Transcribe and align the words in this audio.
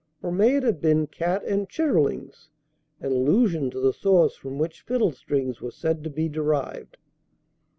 Or 0.23 0.31
may 0.31 0.55
it 0.55 0.63
have 0.63 0.81
been 0.81 1.05
"Cat 1.05 1.43
and 1.45 1.69
Chitterlings," 1.69 2.49
in 3.01 3.11
allusion 3.11 3.69
to 3.69 3.79
the 3.79 3.93
source 3.93 4.35
from 4.35 4.57
which 4.57 4.81
fiddlestrings 4.83 5.61
were 5.61 5.69
said 5.69 6.03
to 6.03 6.09
be 6.09 6.27
derived? 6.27 6.97